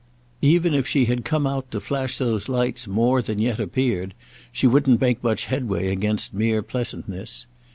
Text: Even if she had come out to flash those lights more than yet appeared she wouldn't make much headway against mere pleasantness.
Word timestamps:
Even 0.41 0.73
if 0.73 0.87
she 0.87 1.05
had 1.05 1.23
come 1.23 1.45
out 1.45 1.69
to 1.69 1.79
flash 1.79 2.17
those 2.17 2.49
lights 2.49 2.87
more 2.87 3.21
than 3.21 3.37
yet 3.37 3.59
appeared 3.59 4.15
she 4.51 4.65
wouldn't 4.65 4.99
make 4.99 5.23
much 5.23 5.45
headway 5.45 5.89
against 5.91 6.33
mere 6.33 6.63
pleasantness. 6.63 7.45